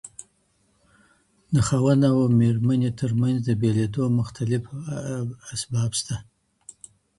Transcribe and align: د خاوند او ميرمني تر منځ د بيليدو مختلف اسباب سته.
د 1.53 1.55
خاوند 1.67 2.01
او 2.11 2.17
ميرمني 2.39 2.91
تر 2.99 3.11
منځ 3.21 3.37
د 3.47 3.49
بيليدو 3.61 4.03
مختلف 4.19 4.63
اسباب 5.53 5.91
سته. 5.99 6.15